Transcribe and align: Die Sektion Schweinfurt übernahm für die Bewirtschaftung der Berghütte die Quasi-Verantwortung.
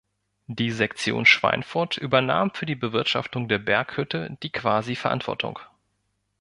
Die 0.47 0.71
Sektion 0.71 1.27
Schweinfurt 1.27 1.95
übernahm 1.95 2.49
für 2.55 2.65
die 2.65 2.73
Bewirtschaftung 2.73 3.47
der 3.47 3.59
Berghütte 3.59 4.35
die 4.41 4.49
Quasi-Verantwortung. 4.51 5.59